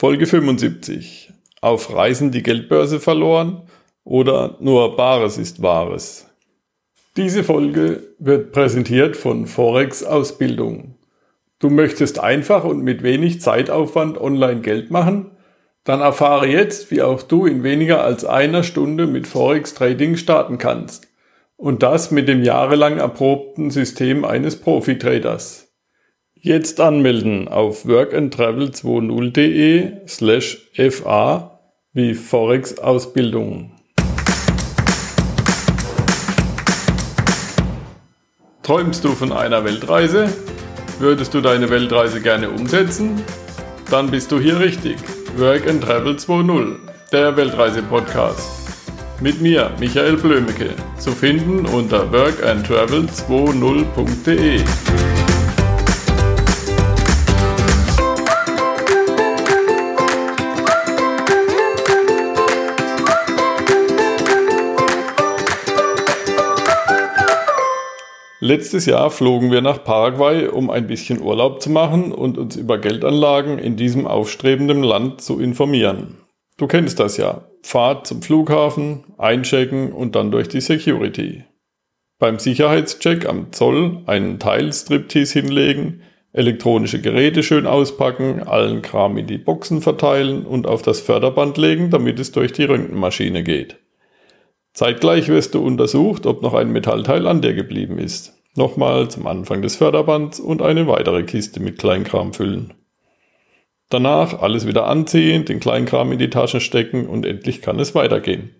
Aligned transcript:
Folge 0.00 0.24
75. 0.24 1.30
Auf 1.60 1.94
Reisen 1.94 2.30
die 2.30 2.42
Geldbörse 2.42 3.00
verloren 3.00 3.64
oder 4.02 4.56
nur 4.58 4.96
Bares 4.96 5.36
ist 5.36 5.60
Wahres. 5.60 6.26
Diese 7.18 7.44
Folge 7.44 8.04
wird 8.18 8.50
präsentiert 8.52 9.14
von 9.14 9.46
Forex 9.46 10.02
Ausbildung. 10.02 10.94
Du 11.58 11.68
möchtest 11.68 12.18
einfach 12.18 12.64
und 12.64 12.82
mit 12.82 13.02
wenig 13.02 13.42
Zeitaufwand 13.42 14.18
online 14.18 14.62
Geld 14.62 14.90
machen? 14.90 15.32
Dann 15.84 16.00
erfahre 16.00 16.46
jetzt, 16.46 16.90
wie 16.90 17.02
auch 17.02 17.22
du 17.22 17.44
in 17.44 17.62
weniger 17.62 18.02
als 18.02 18.24
einer 18.24 18.62
Stunde 18.62 19.06
mit 19.06 19.26
Forex 19.26 19.74
Trading 19.74 20.16
starten 20.16 20.56
kannst. 20.56 21.08
Und 21.58 21.82
das 21.82 22.10
mit 22.10 22.26
dem 22.26 22.42
jahrelang 22.42 22.96
erprobten 22.96 23.70
System 23.70 24.24
eines 24.24 24.56
Profi-Traders. 24.62 25.69
Jetzt 26.42 26.80
anmelden 26.80 27.48
auf 27.48 27.84
workandtravel20.de 27.84 30.08
slash 30.08 30.56
fa 30.90 31.60
wie 31.92 32.14
Forex 32.14 32.78
Ausbildung. 32.78 33.72
Träumst 38.62 39.04
du 39.04 39.10
von 39.10 39.32
einer 39.32 39.66
Weltreise? 39.66 40.32
Würdest 40.98 41.34
du 41.34 41.42
deine 41.42 41.68
Weltreise 41.68 42.22
gerne 42.22 42.48
umsetzen? 42.48 43.22
Dann 43.90 44.10
bist 44.10 44.32
du 44.32 44.40
hier 44.40 44.58
richtig. 44.60 44.96
Work 45.36 45.68
and 45.68 45.84
Travel 45.84 46.14
2.0, 46.14 46.76
der 47.12 47.36
Weltreise-Podcast. 47.36 48.48
Mit 49.20 49.42
mir, 49.42 49.72
Michael 49.78 50.16
Blömecke, 50.16 50.70
zu 50.98 51.10
finden 51.10 51.66
unter 51.66 52.10
workandtravel20.de. 52.10 54.60
Letztes 68.42 68.86
Jahr 68.86 69.10
flogen 69.10 69.50
wir 69.50 69.60
nach 69.60 69.84
Paraguay, 69.84 70.48
um 70.48 70.70
ein 70.70 70.86
bisschen 70.86 71.20
Urlaub 71.20 71.60
zu 71.60 71.68
machen 71.68 72.10
und 72.10 72.38
uns 72.38 72.56
über 72.56 72.78
Geldanlagen 72.78 73.58
in 73.58 73.76
diesem 73.76 74.06
aufstrebenden 74.06 74.82
Land 74.82 75.20
zu 75.20 75.38
informieren. 75.38 76.16
Du 76.56 76.66
kennst 76.66 77.00
das 77.00 77.18
ja. 77.18 77.46
Fahrt 77.62 78.06
zum 78.06 78.22
Flughafen, 78.22 79.04
einchecken 79.18 79.92
und 79.92 80.14
dann 80.14 80.30
durch 80.30 80.48
die 80.48 80.62
Security. 80.62 81.44
Beim 82.18 82.38
Sicherheitscheck 82.38 83.28
am 83.28 83.52
Zoll 83.52 84.02
einen 84.06 84.38
Teilstriptease 84.38 85.40
hinlegen, 85.40 86.00
elektronische 86.32 87.02
Geräte 87.02 87.42
schön 87.42 87.66
auspacken, 87.66 88.42
allen 88.42 88.80
Kram 88.80 89.18
in 89.18 89.26
die 89.26 89.36
Boxen 89.36 89.82
verteilen 89.82 90.46
und 90.46 90.66
auf 90.66 90.80
das 90.80 91.00
Förderband 91.00 91.58
legen, 91.58 91.90
damit 91.90 92.18
es 92.18 92.32
durch 92.32 92.52
die 92.52 92.64
Röntgenmaschine 92.64 93.42
geht. 93.42 93.79
Zeitgleich 94.72 95.28
wirst 95.28 95.54
du 95.54 95.64
untersucht, 95.64 96.26
ob 96.26 96.42
noch 96.42 96.54
ein 96.54 96.70
Metallteil 96.70 97.26
an 97.26 97.42
dir 97.42 97.54
geblieben 97.54 97.98
ist. 97.98 98.34
Nochmal 98.56 99.10
zum 99.10 99.26
Anfang 99.26 99.62
des 99.62 99.76
Förderbands 99.76 100.40
und 100.40 100.62
eine 100.62 100.86
weitere 100.86 101.22
Kiste 101.22 101.60
mit 101.60 101.78
Kleinkram 101.78 102.32
füllen. 102.32 102.74
Danach 103.88 104.40
alles 104.40 104.66
wieder 104.66 104.86
anziehen, 104.86 105.44
den 105.44 105.60
Kleinkram 105.60 106.12
in 106.12 106.18
die 106.18 106.30
Tasche 106.30 106.60
stecken 106.60 107.06
und 107.06 107.26
endlich 107.26 107.60
kann 107.62 107.80
es 107.80 107.94
weitergehen. 107.94 108.54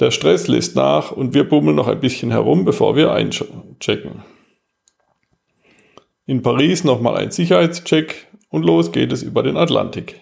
Der 0.00 0.10
Stress 0.10 0.48
lässt 0.48 0.76
nach 0.76 1.12
und 1.12 1.34
wir 1.34 1.48
bummeln 1.48 1.76
noch 1.76 1.86
ein 1.86 2.00
bisschen 2.00 2.30
herum, 2.30 2.64
bevor 2.64 2.96
wir 2.96 3.12
einchecken. 3.12 4.24
In 6.26 6.42
Paris 6.42 6.84
nochmal 6.84 7.16
ein 7.16 7.30
Sicherheitscheck 7.30 8.28
und 8.48 8.64
los 8.64 8.92
geht 8.92 9.12
es 9.12 9.22
über 9.22 9.42
den 9.42 9.56
Atlantik. 9.56 10.20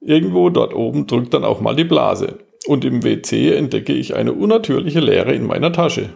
Irgendwo 0.00 0.50
dort 0.50 0.74
oben 0.74 1.06
drückt 1.06 1.34
dann 1.34 1.44
auch 1.44 1.60
mal 1.60 1.74
die 1.74 1.84
Blase 1.84 2.38
und 2.66 2.84
im 2.84 3.04
WC 3.04 3.54
entdecke 3.54 3.92
ich 3.92 4.14
eine 4.14 4.32
unnatürliche 4.32 5.00
Leere 5.00 5.32
in 5.32 5.46
meiner 5.46 5.72
Tasche. 5.72 6.10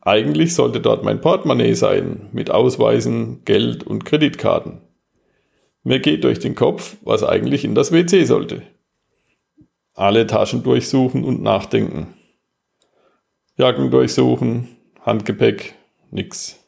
Eigentlich 0.00 0.54
sollte 0.54 0.80
dort 0.80 1.04
mein 1.04 1.20
Portemonnaie 1.20 1.74
sein, 1.74 2.28
mit 2.32 2.50
Ausweisen, 2.50 3.44
Geld 3.44 3.84
und 3.84 4.04
Kreditkarten. 4.04 4.80
Mir 5.82 6.00
geht 6.00 6.24
durch 6.24 6.38
den 6.38 6.54
Kopf, 6.54 6.96
was 7.02 7.22
eigentlich 7.22 7.64
in 7.64 7.74
das 7.74 7.92
WC 7.92 8.24
sollte. 8.24 8.62
Alle 9.94 10.26
Taschen 10.26 10.62
durchsuchen 10.62 11.24
und 11.24 11.42
nachdenken. 11.42 12.14
Jacken 13.56 13.90
durchsuchen, 13.90 14.68
Handgepäck, 15.00 15.74
nix. 16.10 16.60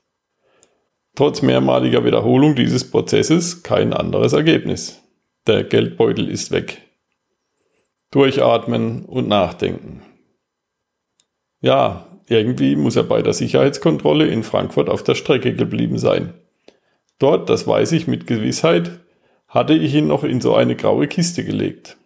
Trotz 1.14 1.42
mehrmaliger 1.42 2.04
Wiederholung 2.04 2.54
dieses 2.54 2.90
Prozesses 2.90 3.62
kein 3.62 3.92
anderes 3.92 4.32
Ergebnis. 4.32 5.02
Der 5.46 5.64
Geldbeutel 5.64 6.28
ist 6.28 6.50
weg. 6.50 6.82
Durchatmen 8.12 9.06
und 9.06 9.26
nachdenken. 9.26 10.02
Ja, 11.62 12.06
irgendwie 12.28 12.76
muss 12.76 12.94
er 12.94 13.04
bei 13.04 13.22
der 13.22 13.32
Sicherheitskontrolle 13.32 14.26
in 14.26 14.42
Frankfurt 14.42 14.90
auf 14.90 15.02
der 15.02 15.14
Strecke 15.14 15.54
geblieben 15.54 15.98
sein. 15.98 16.34
Dort, 17.18 17.48
das 17.48 17.66
weiß 17.66 17.92
ich 17.92 18.06
mit 18.06 18.26
Gewissheit, 18.26 19.00
hatte 19.48 19.72
ich 19.72 19.94
ihn 19.94 20.08
noch 20.08 20.24
in 20.24 20.42
so 20.42 20.54
eine 20.54 20.76
graue 20.76 21.08
Kiste 21.08 21.42
gelegt. 21.42 21.96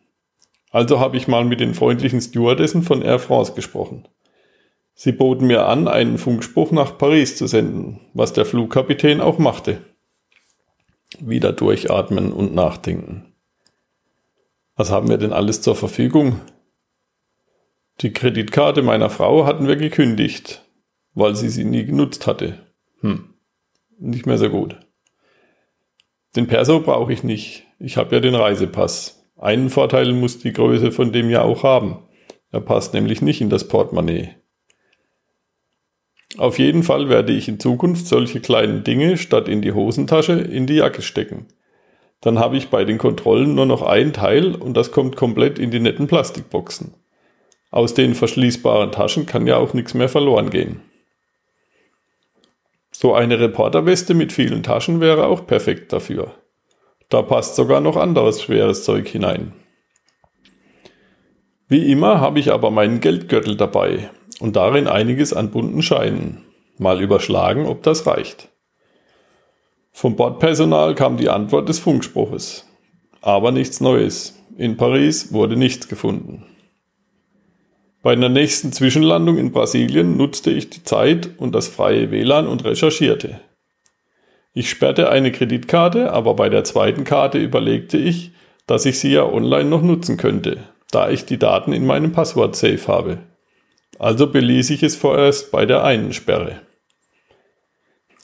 Also 0.71 1.01
habe 1.01 1.17
ich 1.17 1.27
mal 1.27 1.45
mit 1.45 1.59
den 1.59 1.75
freundlichen 1.75 2.21
Stewardessen 2.21 2.83
von 2.83 3.03
Air 3.03 3.19
France 3.19 3.55
gesprochen. 3.55 4.07
Sie 4.95 5.13
boten 5.13 5.49
mir 5.49 5.67
an, 5.67 5.89
einen 5.89 6.19
Funkspruch 6.19 6.71
nach 6.71 6.99
Paris 6.99 7.37
zu 7.37 7.49
senden, 7.49 8.01
was 8.15 8.33
der 8.33 8.47
Flugkapitän 8.47 9.21
auch 9.21 9.39
machte. 9.39 9.81
Wieder 11.19 11.53
durchatmen 11.53 12.33
und 12.33 12.55
nachdenken. 12.55 13.33
Was 14.77 14.91
haben 14.91 15.09
wir 15.09 15.17
denn 15.17 15.33
alles 15.33 15.63
zur 15.63 15.75
Verfügung? 15.75 16.41
Die 18.03 18.13
Kreditkarte 18.13 18.83
meiner 18.83 19.09
Frau 19.09 19.47
hatten 19.47 19.67
wir 19.67 19.77
gekündigt, 19.77 20.63
weil 21.15 21.35
sie 21.35 21.49
sie 21.49 21.65
nie 21.65 21.85
genutzt 21.87 22.27
hatte. 22.27 22.67
Hm, 23.01 23.35
nicht 23.99 24.27
mehr 24.27 24.37
so 24.37 24.51
gut. 24.51 24.79
Den 26.37 26.47
Perso 26.47 26.81
brauche 26.81 27.13
ich 27.13 27.23
nicht. 27.23 27.65
Ich 27.79 27.97
habe 27.97 28.15
ja 28.15 28.21
den 28.21 28.35
Reisepass. 28.35 29.27
Einen 29.39 29.71
Vorteil 29.71 30.13
muss 30.13 30.39
die 30.39 30.53
Größe 30.53 30.93
von 30.93 31.11
dem 31.11 31.31
ja 31.31 31.43
auch 31.43 31.63
haben. 31.63 32.03
Er 32.53 32.61
passt 32.61 32.93
nämlich 32.93 33.23
nicht 33.23 33.41
in 33.41 33.49
das 33.49 33.69
Portemonnaie. 33.69 34.35
Auf 36.37 36.59
jeden 36.59 36.83
Fall 36.83 37.09
werde 37.09 37.33
ich 37.33 37.49
in 37.49 37.59
Zukunft 37.59 38.07
solche 38.07 38.41
kleinen 38.41 38.85
Dinge 38.85 39.17
statt 39.17 39.49
in 39.49 39.63
die 39.63 39.73
Hosentasche 39.73 40.35
in 40.35 40.67
die 40.67 40.75
Jacke 40.75 41.01
stecken. 41.01 41.47
Dann 42.27 42.41
habe 42.41 42.57
ich 42.57 42.71
bei 42.71 42.85
den 42.85 42.99
Kontrollen 42.99 43.55
nur 43.55 43.67
noch 43.67 43.83
ein 43.83 44.13
Teil 44.13 44.57
und 44.57 44.77
das 44.77 44.91
kommt 44.91 45.15
komplett 45.15 45.61
in 45.61 45.71
die 45.71 45.79
netten 45.79 46.09
Plastikboxen. 46.09 46.93
Aus 47.71 47.95
den 47.95 48.17
verschließbaren 48.17 48.91
Taschen 48.91 49.27
kann 49.27 49.47
ja 49.47 49.59
auch 49.59 49.75
nichts 49.75 49.95
mehr 49.95 50.09
verloren 50.09 50.51
gehen. 50.51 50.81
So 52.91 53.15
eine 53.15 53.39
Reporterweste 53.39 54.15
mit 54.15 54.33
vielen 54.33 54.65
Taschen 54.65 55.01
wäre 55.01 55.29
auch 55.29 55.47
perfekt 55.47 55.93
dafür. 55.93 56.35
Da 57.11 57.23
passt 57.23 57.55
sogar 57.55 57.81
noch 57.81 57.97
anderes 57.97 58.43
schweres 58.43 58.83
Zeug 58.83 59.07
hinein. 59.07 59.53
Wie 61.69 61.93
immer 61.93 62.21
habe 62.21 62.41
ich 62.41 62.53
aber 62.53 62.73
meinen 62.73 62.99
Geldgürtel 62.99 63.57
dabei 63.57 64.11
und 64.41 64.57
darin 64.57 64.89
einiges 64.89 65.33
an 65.33 65.53
bunten 65.53 65.81
Scheinen. 65.81 66.43
Mal 66.77 67.01
überschlagen, 67.01 67.67
ob 67.67 67.85
das 67.85 68.05
reicht. 68.05 68.49
Vom 69.99 70.15
Bordpersonal 70.15 70.95
kam 70.95 71.17
die 71.17 71.31
Antwort 71.31 71.71
des 71.71 71.79
Funkspruches. 71.79 72.69
Aber 73.23 73.51
nichts 73.51 73.81
Neues. 73.81 74.39
In 74.59 74.77
Paris 74.77 75.33
wurde 75.33 75.57
nichts 75.57 75.89
gefunden. 75.89 76.45
Bei 78.03 78.15
der 78.15 78.29
nächsten 78.29 78.73
Zwischenlandung 78.73 79.39
in 79.39 79.53
Brasilien 79.53 80.19
nutzte 80.19 80.51
ich 80.51 80.69
die 80.69 80.85
Zeit 80.85 81.31
und 81.39 81.55
das 81.55 81.69
freie 81.69 82.11
WLAN 82.11 82.47
und 82.47 82.63
recherchierte. 82.67 83.41
Ich 84.53 84.69
sperrte 84.69 85.09
eine 85.09 85.33
Kreditkarte, 85.33 86.13
aber 86.13 86.35
bei 86.35 86.51
der 86.51 86.65
zweiten 86.65 87.05
Karte 87.05 87.39
überlegte 87.39 87.97
ich, 87.97 88.33
dass 88.67 88.85
ich 88.85 88.99
sie 88.99 89.13
ja 89.13 89.25
online 89.25 89.71
noch 89.71 89.81
nutzen 89.81 90.19
könnte, 90.19 90.59
da 90.91 91.09
ich 91.09 91.25
die 91.25 91.39
Daten 91.39 91.73
in 91.73 91.87
meinem 91.87 92.13
Passwort-Safe 92.13 92.87
habe. 92.87 93.19
Also 93.99 94.27
beließ 94.27 94.69
ich 94.69 94.83
es 94.83 94.95
vorerst 94.95 95.51
bei 95.53 95.65
der 95.65 95.85
einen 95.85 96.13
Sperre. 96.13 96.66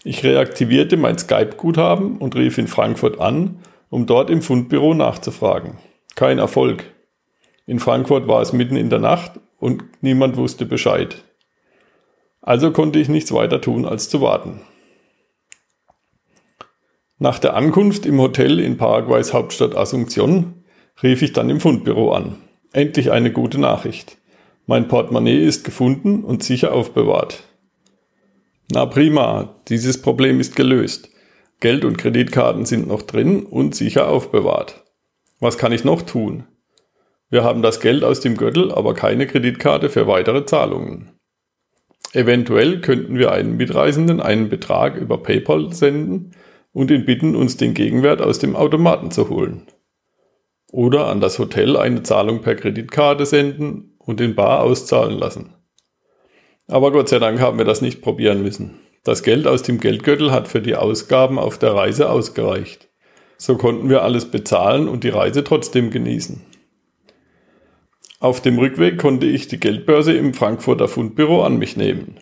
Ich 0.04 0.24
reaktivierte 0.24 0.96
mein 0.96 1.16
Skype-Guthaben 1.16 2.18
und 2.18 2.34
rief 2.34 2.58
in 2.58 2.66
Frankfurt 2.66 3.20
an, 3.20 3.60
um 3.88 4.06
dort 4.06 4.30
im 4.30 4.42
Fundbüro 4.42 4.94
nachzufragen. 4.94 5.78
Kein 6.16 6.38
Erfolg. 6.38 6.84
In 7.66 7.78
Frankfurt 7.78 8.26
war 8.26 8.42
es 8.42 8.52
mitten 8.52 8.74
in 8.74 8.90
der 8.90 8.98
Nacht 8.98 9.38
und 9.58 9.84
niemand 10.00 10.36
wusste 10.36 10.66
Bescheid. 10.66 11.22
Also 12.40 12.72
konnte 12.72 12.98
ich 12.98 13.08
nichts 13.08 13.32
weiter 13.32 13.60
tun, 13.60 13.84
als 13.84 14.08
zu 14.08 14.20
warten. 14.20 14.62
Nach 17.18 17.38
der 17.38 17.54
Ankunft 17.54 18.04
im 18.04 18.20
Hotel 18.20 18.58
in 18.58 18.76
Paraguays 18.76 19.32
Hauptstadt 19.32 19.76
Asunción 19.76 20.64
rief 21.00 21.22
ich 21.22 21.32
dann 21.32 21.48
im 21.48 21.60
Fundbüro 21.60 22.12
an. 22.12 22.38
Endlich 22.72 23.12
eine 23.12 23.30
gute 23.30 23.60
Nachricht. 23.60 24.18
Mein 24.66 24.88
Portemonnaie 24.88 25.44
ist 25.44 25.62
gefunden 25.62 26.24
und 26.24 26.42
sicher 26.42 26.72
aufbewahrt. 26.72 27.44
Na 28.74 28.86
prima, 28.86 29.54
dieses 29.68 30.00
Problem 30.00 30.40
ist 30.40 30.56
gelöst. 30.56 31.10
Geld 31.60 31.84
und 31.84 31.98
Kreditkarten 31.98 32.64
sind 32.64 32.88
noch 32.88 33.02
drin 33.02 33.42
und 33.42 33.74
sicher 33.74 34.08
aufbewahrt. 34.08 34.82
Was 35.40 35.58
kann 35.58 35.72
ich 35.72 35.84
noch 35.84 36.00
tun? 36.00 36.44
Wir 37.28 37.44
haben 37.44 37.60
das 37.60 37.80
Geld 37.80 38.02
aus 38.02 38.20
dem 38.20 38.34
Gürtel, 38.34 38.72
aber 38.72 38.94
keine 38.94 39.26
Kreditkarte 39.26 39.90
für 39.90 40.06
weitere 40.06 40.46
Zahlungen. 40.46 41.10
Eventuell 42.14 42.80
könnten 42.80 43.18
wir 43.18 43.30
einem 43.32 43.58
Mitreisenden 43.58 44.22
einen 44.22 44.48
Betrag 44.48 44.96
über 44.96 45.22
PayPal 45.22 45.70
senden 45.74 46.34
und 46.72 46.90
ihn 46.90 47.04
bitten, 47.04 47.36
uns 47.36 47.58
den 47.58 47.74
Gegenwert 47.74 48.22
aus 48.22 48.38
dem 48.38 48.56
Automaten 48.56 49.10
zu 49.10 49.28
holen. 49.28 49.66
Oder 50.70 51.08
an 51.08 51.20
das 51.20 51.38
Hotel 51.38 51.76
eine 51.76 52.04
Zahlung 52.04 52.40
per 52.40 52.54
Kreditkarte 52.54 53.26
senden 53.26 53.96
und 53.98 54.18
in 54.22 54.34
Bar 54.34 54.62
auszahlen 54.62 55.18
lassen. 55.18 55.52
Aber 56.72 56.90
Gott 56.90 57.10
sei 57.10 57.18
Dank 57.18 57.38
haben 57.38 57.58
wir 57.58 57.66
das 57.66 57.82
nicht 57.82 58.00
probieren 58.00 58.42
müssen. 58.42 58.78
Das 59.04 59.22
Geld 59.22 59.46
aus 59.46 59.62
dem 59.62 59.78
Geldgürtel 59.78 60.32
hat 60.32 60.48
für 60.48 60.62
die 60.62 60.74
Ausgaben 60.74 61.38
auf 61.38 61.58
der 61.58 61.74
Reise 61.74 62.08
ausgereicht. 62.08 62.88
So 63.36 63.58
konnten 63.58 63.90
wir 63.90 64.02
alles 64.02 64.30
bezahlen 64.30 64.88
und 64.88 65.04
die 65.04 65.10
Reise 65.10 65.44
trotzdem 65.44 65.90
genießen. 65.90 66.40
Auf 68.20 68.40
dem 68.40 68.58
Rückweg 68.58 68.96
konnte 68.96 69.26
ich 69.26 69.48
die 69.48 69.60
Geldbörse 69.60 70.14
im 70.14 70.32
Frankfurter 70.32 70.88
Fundbüro 70.88 71.44
an 71.44 71.58
mich 71.58 71.76
nehmen. 71.76 72.16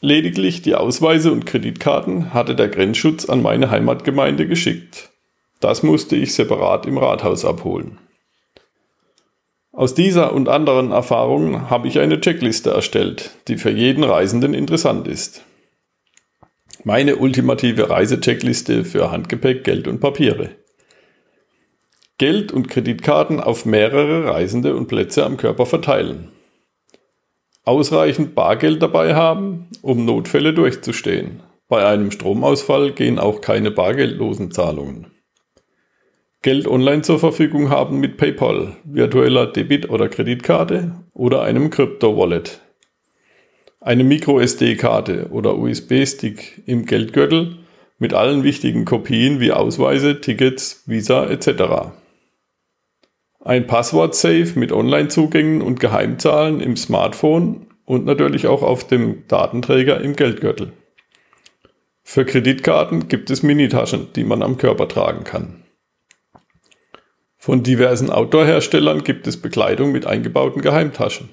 Lediglich 0.00 0.62
die 0.62 0.76
Ausweise 0.76 1.32
und 1.32 1.44
Kreditkarten 1.44 2.32
hatte 2.32 2.54
der 2.54 2.68
Grenzschutz 2.68 3.28
an 3.28 3.42
meine 3.42 3.72
Heimatgemeinde 3.72 4.46
geschickt. 4.46 5.10
Das 5.58 5.82
musste 5.82 6.14
ich 6.14 6.32
separat 6.32 6.86
im 6.86 6.96
Rathaus 6.96 7.44
abholen. 7.44 7.98
Aus 9.72 9.94
dieser 9.94 10.32
und 10.32 10.48
anderen 10.48 10.90
Erfahrungen 10.90 11.70
habe 11.70 11.86
ich 11.86 12.00
eine 12.00 12.20
Checkliste 12.20 12.70
erstellt, 12.70 13.30
die 13.46 13.56
für 13.56 13.70
jeden 13.70 14.02
Reisenden 14.02 14.52
interessant 14.52 15.06
ist. 15.06 15.44
Meine 16.82 17.16
ultimative 17.16 17.88
Reisecheckliste 17.88 18.84
für 18.84 19.12
Handgepäck, 19.12 19.62
Geld 19.62 19.86
und 19.86 20.00
Papiere. 20.00 20.50
Geld 22.18 22.52
und 22.52 22.68
Kreditkarten 22.68 23.38
auf 23.38 23.64
mehrere 23.64 24.24
Reisende 24.32 24.74
und 24.74 24.88
Plätze 24.88 25.24
am 25.24 25.36
Körper 25.36 25.66
verteilen. 25.66 26.32
Ausreichend 27.64 28.34
Bargeld 28.34 28.82
dabei 28.82 29.14
haben, 29.14 29.68
um 29.82 30.04
Notfälle 30.04 30.52
durchzustehen. 30.52 31.42
Bei 31.68 31.86
einem 31.86 32.10
Stromausfall 32.10 32.92
gehen 32.92 33.20
auch 33.20 33.40
keine 33.40 33.70
bargeldlosen 33.70 34.50
Zahlungen. 34.50 35.06
Geld 36.42 36.66
online 36.66 37.02
zur 37.02 37.18
Verfügung 37.18 37.68
haben 37.68 38.00
mit 38.00 38.16
PayPal, 38.16 38.76
virtueller 38.84 39.46
Debit- 39.46 39.90
oder 39.90 40.08
Kreditkarte 40.08 40.92
oder 41.12 41.42
einem 41.42 41.70
Krypto-Wallet 41.70 42.60
eine 43.80 44.04
MicroSD-Karte 44.04 45.28
oder 45.30 45.56
USB-Stick 45.56 46.62
im 46.66 46.84
Geldgürtel 46.84 47.56
mit 47.98 48.12
allen 48.12 48.42
wichtigen 48.42 48.84
Kopien 48.84 49.40
wie 49.40 49.52
Ausweise, 49.52 50.20
Tickets, 50.20 50.82
Visa 50.86 51.26
etc. 51.26 51.92
Ein 53.42 53.66
Passwort-Safe 53.66 54.52
mit 54.56 54.72
Online-Zugängen 54.72 55.62
und 55.62 55.80
Geheimzahlen 55.80 56.60
im 56.60 56.76
Smartphone 56.76 57.66
und 57.86 58.04
natürlich 58.04 58.46
auch 58.46 58.62
auf 58.62 58.86
dem 58.86 59.26
Datenträger 59.28 60.00
im 60.00 60.14
Geldgürtel. 60.14 60.72
Für 62.02 62.26
Kreditkarten 62.26 63.08
gibt 63.08 63.30
es 63.30 63.42
Minitaschen, 63.42 64.08
die 64.14 64.24
man 64.24 64.42
am 64.42 64.58
Körper 64.58 64.88
tragen 64.88 65.24
kann. 65.24 65.62
Von 67.42 67.62
diversen 67.62 68.10
Outdoor-Herstellern 68.10 69.02
gibt 69.02 69.26
es 69.26 69.38
Bekleidung 69.38 69.92
mit 69.92 70.04
eingebauten 70.04 70.60
Geheimtaschen. 70.60 71.30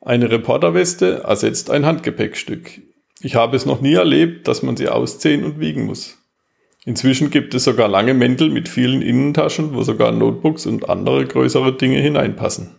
Eine 0.00 0.30
Reporterweste 0.30 1.24
ersetzt 1.24 1.70
ein 1.70 1.84
Handgepäckstück. 1.84 2.80
Ich 3.20 3.34
habe 3.34 3.54
es 3.54 3.66
noch 3.66 3.82
nie 3.82 3.92
erlebt, 3.92 4.48
dass 4.48 4.62
man 4.62 4.78
sie 4.78 4.88
ausziehen 4.88 5.44
und 5.44 5.60
wiegen 5.60 5.84
muss. 5.84 6.16
Inzwischen 6.86 7.28
gibt 7.28 7.52
es 7.52 7.64
sogar 7.64 7.86
lange 7.86 8.14
Mäntel 8.14 8.48
mit 8.48 8.66
vielen 8.66 9.02
Innentaschen, 9.02 9.74
wo 9.74 9.82
sogar 9.82 10.10
Notebooks 10.10 10.64
und 10.64 10.88
andere 10.88 11.26
größere 11.26 11.74
Dinge 11.74 11.98
hineinpassen. 11.98 12.70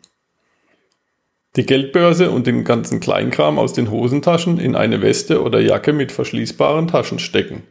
Die 1.56 1.66
Geldbörse 1.68 2.32
und 2.32 2.48
den 2.48 2.64
ganzen 2.64 3.02
Kleinkram 3.02 3.60
aus 3.60 3.74
den 3.74 3.92
Hosentaschen 3.92 4.60
in 4.60 4.76
eine 4.76 5.04
Weste 5.04 5.44
oder 5.44 5.60
Jacke 5.60 5.94
mit 5.94 6.12
verschließbaren 6.12 6.88
Taschen 6.88 7.20
stecken, 7.20 7.62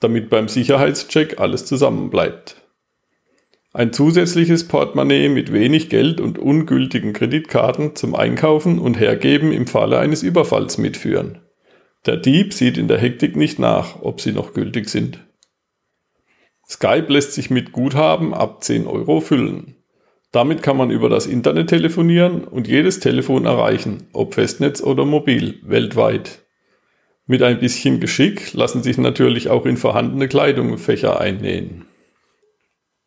damit 0.00 0.30
beim 0.30 0.48
Sicherheitscheck 0.48 1.38
alles 1.38 1.66
zusammenbleibt. 1.66 2.59
Ein 3.72 3.92
zusätzliches 3.92 4.66
Portemonnaie 4.66 5.28
mit 5.28 5.52
wenig 5.52 5.90
Geld 5.90 6.20
und 6.20 6.40
ungültigen 6.40 7.12
Kreditkarten 7.12 7.94
zum 7.94 8.16
Einkaufen 8.16 8.80
und 8.80 8.98
Hergeben 8.98 9.52
im 9.52 9.68
Falle 9.68 10.00
eines 10.00 10.24
Überfalls 10.24 10.76
mitführen. 10.76 11.38
Der 12.04 12.16
Dieb 12.16 12.52
sieht 12.52 12.78
in 12.78 12.88
der 12.88 12.98
Hektik 12.98 13.36
nicht 13.36 13.60
nach, 13.60 14.02
ob 14.02 14.20
sie 14.20 14.32
noch 14.32 14.54
gültig 14.54 14.88
sind. 14.88 15.24
Skype 16.68 17.12
lässt 17.12 17.34
sich 17.34 17.50
mit 17.50 17.70
Guthaben 17.70 18.34
ab 18.34 18.64
10 18.64 18.88
Euro 18.88 19.20
füllen. 19.20 19.76
Damit 20.32 20.64
kann 20.64 20.76
man 20.76 20.90
über 20.90 21.08
das 21.08 21.26
Internet 21.26 21.68
telefonieren 21.68 22.42
und 22.42 22.66
jedes 22.66 22.98
Telefon 22.98 23.44
erreichen, 23.44 24.08
ob 24.12 24.34
Festnetz 24.34 24.82
oder 24.82 25.04
mobil, 25.04 25.60
weltweit. 25.62 26.44
Mit 27.26 27.42
ein 27.44 27.60
bisschen 27.60 28.00
Geschick 28.00 28.52
lassen 28.52 28.82
sich 28.82 28.98
natürlich 28.98 29.48
auch 29.48 29.64
in 29.64 29.76
vorhandene 29.76 30.26
Kleidung 30.26 30.76
Fächer 30.76 31.20
einnähen. 31.20 31.86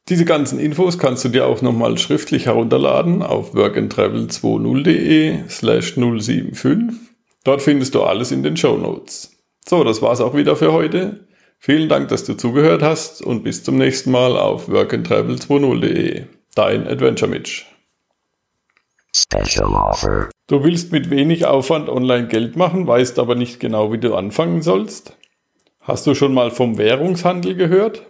Diese 0.10 0.26
ganzen 0.26 0.60
Infos 0.60 1.00
kannst 1.00 1.24
du 1.24 1.30
dir 1.30 1.46
auch 1.46 1.62
nochmal 1.62 1.98
schriftlich 1.98 2.48
herunterladen 2.48 3.22
auf 3.22 3.56
workandtravel20.de 3.56 5.48
slash 5.48 5.94
075. 5.94 7.00
Dort 7.46 7.62
findest 7.62 7.96
du 7.96 8.04
alles 8.04 8.32
in 8.32 8.44
den 8.44 8.58
Show 8.58 8.78
Notes. 8.78 9.38
So, 9.66 9.86
das 9.86 10.02
war's 10.02 10.20
auch 10.20 10.36
wieder 10.36 10.58
für 10.58 10.74
heute. 10.74 11.28
Vielen 11.58 11.88
Dank, 11.88 12.10
dass 12.10 12.26
du 12.26 12.34
zugehört 12.34 12.82
hast 12.82 13.22
und 13.22 13.44
bis 13.44 13.64
zum 13.64 13.78
nächsten 13.78 14.12
Mal 14.12 14.38
auf 14.38 14.68
workandtravel20.de. 14.68 16.26
Dein 16.56 16.86
Adventure 16.86 17.32
Mitch. 17.32 17.66
Special 19.16 19.74
Offer. 19.74 20.30
Du 20.48 20.64
willst 20.66 20.92
mit 20.92 21.10
wenig 21.10 21.46
Aufwand 21.46 21.88
online 21.88 22.28
Geld 22.28 22.58
machen, 22.58 22.86
weißt 22.88 23.20
aber 23.20 23.36
nicht 23.36 23.62
genau, 23.62 23.94
wie 23.94 24.00
du 24.00 24.16
anfangen 24.16 24.62
sollst? 24.62 25.16
Hast 25.80 26.06
du 26.06 26.14
schon 26.16 26.34
mal 26.34 26.52
vom 26.52 26.78
Währungshandel 26.78 27.56
gehört? 27.56 28.06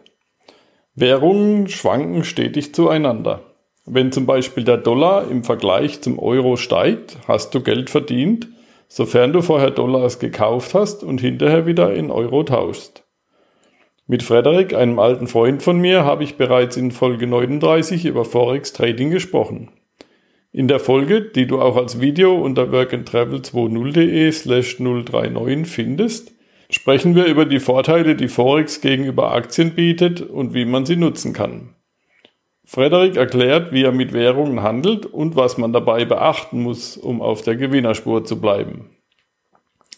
Währungen 0.96 1.68
schwanken 1.70 2.24
stetig 2.24 2.76
zueinander. 2.76 3.42
Wenn 3.86 4.12
zum 4.12 4.26
Beispiel 4.26 4.64
der 4.64 4.78
Dollar 4.78 5.30
im 5.30 5.44
Vergleich 5.44 6.02
zum 6.02 6.20
Euro 6.20 6.56
steigt, 6.56 7.18
hast 7.28 7.56
du 7.56 7.62
Geld 7.62 7.90
verdient, 7.90 8.48
sofern 8.88 9.34
du 9.34 9.42
vorher 9.42 9.72
Dollars 9.72 10.20
gekauft 10.20 10.76
hast 10.76 11.04
und 11.04 11.20
hinterher 11.20 11.66
wieder 11.66 11.94
in 11.94 12.12
Euro 12.12 12.44
tauschst. 12.44 13.04
Mit 14.06 14.22
Frederik, 14.22 14.76
einem 14.76 15.00
alten 15.00 15.28
Freund 15.28 15.64
von 15.64 15.80
mir, 15.80 16.06
habe 16.06 16.24
ich 16.24 16.38
bereits 16.38 16.78
in 16.78 16.92
Folge 16.92 17.26
39 17.26 18.06
über 18.06 18.24
Forex 18.24 18.72
Trading 18.74 19.10
gesprochen. 19.10 19.72
In 20.52 20.68
der 20.68 20.80
Folge, 20.80 21.22
die 21.22 21.48
du 21.48 21.60
auch 21.60 21.76
als 21.76 22.00
Video 22.02 22.36
unter 22.40 22.66
workandtravel20.de 22.66 24.32
slash 24.32 24.80
039 24.80 25.68
findest, 25.68 26.34
sprechen 26.70 27.16
wir 27.16 27.26
über 27.26 27.46
die 27.46 27.60
Vorteile, 27.60 28.16
die 28.16 28.28
Forex 28.28 28.82
gegenüber 28.82 29.32
Aktien 29.32 29.76
bietet 29.76 30.22
und 30.22 30.54
wie 30.54 30.66
man 30.66 30.86
sie 30.86 30.96
nutzen 30.96 31.34
kann. 31.34 31.76
Frederik 32.66 33.18
erklärt, 33.18 33.72
wie 33.72 33.84
er 33.84 33.92
mit 33.92 34.14
Währungen 34.14 34.64
handelt 34.64 35.06
und 35.06 35.36
was 35.36 35.58
man 35.58 35.74
dabei 35.74 36.06
beachten 36.06 36.64
muss, 36.64 36.98
um 36.98 37.22
auf 37.22 37.42
der 37.42 37.56
Gewinnerspur 37.56 38.24
zu 38.24 38.40
bleiben. 38.40 38.90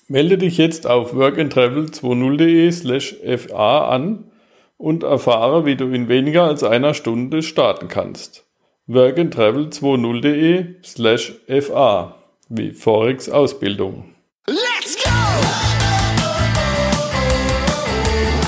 Melde 0.08 0.38
dich 0.38 0.58
jetzt 0.58 0.88
auf 0.88 1.14
workandtravel20.de 1.16 2.72
slash 2.72 3.16
fa 3.38 3.88
an 3.88 4.32
und 4.78 5.04
erfahre, 5.04 5.66
wie 5.66 5.76
du 5.76 5.86
in 5.86 6.10
weniger 6.10 6.44
als 6.44 6.64
einer 6.64 6.94
Stunde 6.94 7.42
starten 7.42 7.88
kannst. 7.88 8.46
workandtravel20.de 8.88 10.76
slash 10.84 11.34
fa 11.62 12.16
wie 12.50 12.72
Forex 12.72 13.30
Ausbildung. 13.30 14.16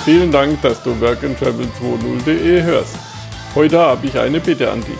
Vielen 0.08 0.32
Dank, 0.32 0.62
dass 0.62 0.82
du 0.84 0.92
workandtravel20.de 0.92 2.64
hörst. 2.64 2.96
Heute 3.54 3.78
habe 3.78 4.08
ich 4.08 4.18
eine 4.18 4.40
Bitte 4.40 4.72
an 4.72 4.80
dich. 4.80 4.96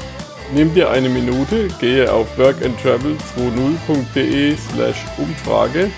Nimm 0.54 0.74
dir 0.74 0.90
eine 0.90 1.08
Minute, 1.08 1.70
gehe 1.80 2.12
auf 2.12 2.28
workandtravel20.de 2.38 4.58
slash 4.58 5.06
Umfrage, 5.18 5.92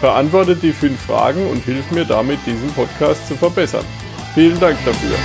beantworte 0.00 0.56
die 0.56 0.72
fünf 0.72 0.98
Fragen 1.02 1.50
und 1.50 1.64
hilf 1.64 1.90
mir 1.90 2.06
damit, 2.06 2.38
diesen 2.46 2.72
Podcast 2.72 3.28
zu 3.28 3.34
verbessern. 3.34 3.84
Vielen 4.34 4.58
Dank 4.58 4.78
dafür. 4.86 5.18